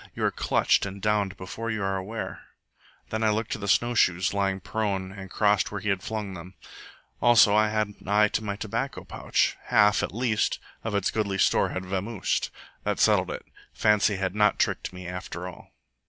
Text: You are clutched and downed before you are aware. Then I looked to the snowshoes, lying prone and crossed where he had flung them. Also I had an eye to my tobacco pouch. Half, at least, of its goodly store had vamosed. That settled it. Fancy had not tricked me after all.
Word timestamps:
You 0.15 0.23
are 0.25 0.31
clutched 0.31 0.87
and 0.87 0.99
downed 0.99 1.37
before 1.37 1.69
you 1.69 1.83
are 1.83 1.95
aware. 1.95 2.41
Then 3.11 3.21
I 3.21 3.29
looked 3.29 3.51
to 3.51 3.59
the 3.59 3.67
snowshoes, 3.67 4.33
lying 4.33 4.59
prone 4.59 5.11
and 5.11 5.29
crossed 5.29 5.71
where 5.71 5.79
he 5.79 5.89
had 5.89 6.01
flung 6.01 6.33
them. 6.33 6.55
Also 7.21 7.53
I 7.55 7.69
had 7.69 7.89
an 7.89 8.07
eye 8.07 8.27
to 8.29 8.43
my 8.43 8.55
tobacco 8.55 9.03
pouch. 9.03 9.55
Half, 9.65 10.01
at 10.01 10.11
least, 10.11 10.57
of 10.83 10.95
its 10.95 11.11
goodly 11.11 11.37
store 11.37 11.69
had 11.69 11.85
vamosed. 11.85 12.49
That 12.83 12.99
settled 12.99 13.29
it. 13.29 13.45
Fancy 13.73 14.15
had 14.15 14.33
not 14.33 14.57
tricked 14.57 14.91
me 14.91 15.05
after 15.07 15.47
all. 15.47 15.71